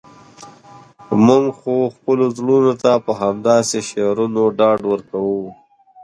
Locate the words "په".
3.05-3.11